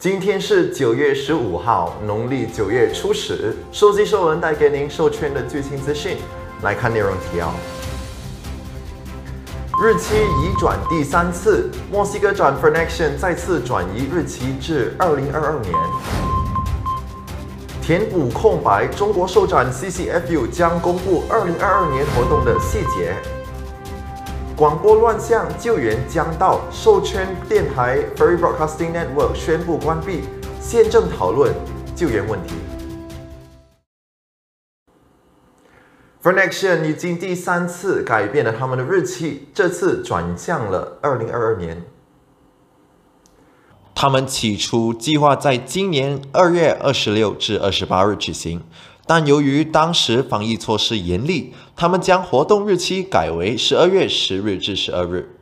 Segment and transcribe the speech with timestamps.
[0.00, 3.54] 今天是九月十五号，农历九月初十。
[3.70, 6.16] 收集收文带给您授权的最新资讯，
[6.62, 7.52] 来看内容提要。
[9.84, 15.74] 日期已转第三次，墨西哥展 f o r n a c t i o n 再次转移日期至二零二二年。
[17.82, 23.14] 填补空白，中国首展 CCFU 将公布二零二二年活动的细节。
[24.60, 30.20] 广播乱象，救援将到，授权电台 Ferry Broadcasting Network 宣布关闭，
[30.60, 31.54] 现正讨论
[31.96, 32.52] 救援问题。
[36.20, 41.82] f e r n a c t i o n 已经第三次改变了他们的日期，这次转向了二零二二年。
[43.94, 48.62] 他们起初计划在今年二月二十六至二十八日举行。
[49.10, 55.36] 但由于当时防疫措施严厉，他们将活动日期改为十二月十日至十二日。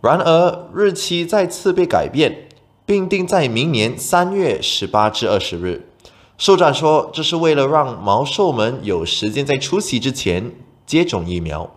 [0.00, 2.48] 然而，日期再次被改变，
[2.86, 5.90] 并定在明年三月十八至二十日。
[6.38, 10.50] 首长说，这是为了让毛兽们有时间在出席之前
[10.86, 11.70] 接种疫苗。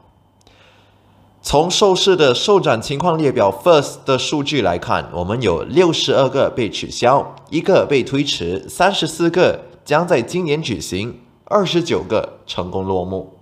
[1.41, 9.66] 从受试的受展情况列表 First 的数据来看，我们有六十二个被取消，一个被推迟，三十四个。
[9.88, 13.38] 将在今年举行，二十九个成功落幕。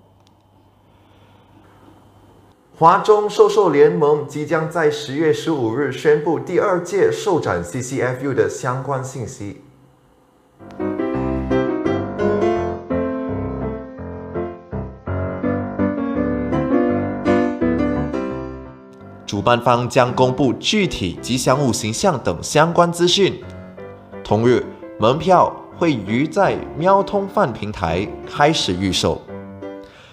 [2.77, 9.63] 华中授受联盟即将在十月十五日宣布第二届授展 CCFU 的相关信息。
[19.25, 23.43] 主办方将公布具体吉祥物形象等相关资讯。
[24.23, 24.63] 同日，
[24.99, 25.51] 门票。
[25.77, 29.21] 会于在喵通贩平台开始预售。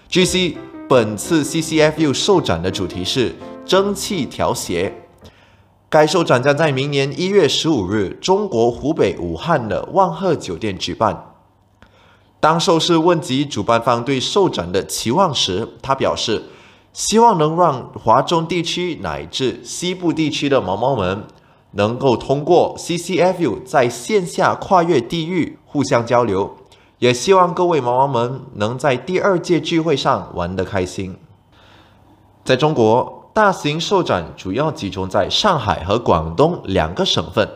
[0.09, 0.59] 据悉，
[0.89, 3.35] 本次 CCFU 受展的主题是
[3.65, 4.93] 蒸汽调谐。
[5.89, 11.35] 该受展将在明年一月十五日，中国湖北武汉的万鹤酒店举办。
[12.41, 16.45] 当受试问及主办方对受展的期望时，他表示，
[16.93, 21.25] 希望能让华中地区乃至西部地区的毛毛们。
[21.73, 26.57] 能够通过 CCFU 在线下跨越地域互相交流，
[26.99, 31.17] 也希望各位毛毛们能在第二届聚会上玩得开心。
[32.45, 37.49] 在中国，大型兽展主要集中在上海和广东两个省份。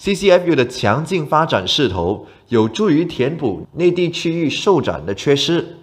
[0.00, 5.76] CCFU 的强劲发展势头有助于填补内地区域兽展的缺失。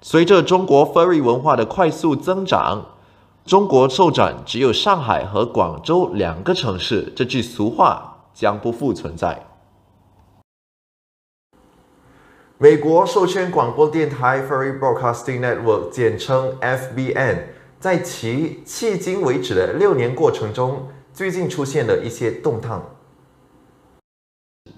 [0.00, 2.95] 随着中国 Furry 文化的快速增长。
[3.46, 9.46] 中国售展只有上海和广州两个城市，这句俗话将不复存在。
[12.58, 17.42] 美国授权广播电台 Ferry Broadcasting Network，简称 FBN，
[17.78, 22.96] 在其迄今为止的六年过程中，最近出现了一些动荡。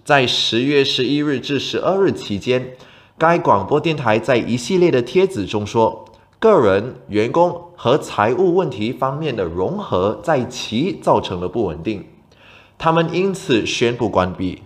[0.04, 2.76] 在十月十一日至十二日期间，
[3.16, 6.04] 该广播电台在一系列的帖子中说。
[6.41, 12.06] 个人、员工和财务问题方面的融合在其造成了不稳定，
[12.78, 14.62] 他们因此宣布关闭。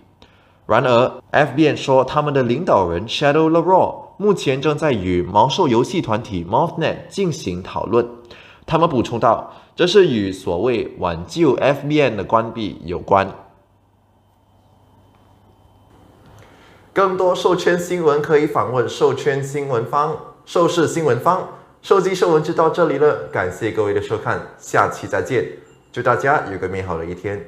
[0.67, 8.07] 然而，FBN 说他们的领导人 Shadow LaRaw 目前正在与毛兽游戏团体 Mothnet 进行讨论。
[8.67, 13.29] 他们补充道，这是与所谓挽救 FBN 的关闭有关。
[16.93, 20.15] 更多授权新闻可以访问授权新闻方、
[20.45, 21.47] 受试新闻方。
[21.83, 25.45] 收集收文就到这里了，感谢各位的收看，下期再见，
[25.91, 27.45] 祝大家有个美好的一天。